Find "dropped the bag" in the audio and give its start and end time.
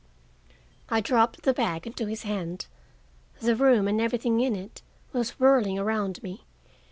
0.99-1.85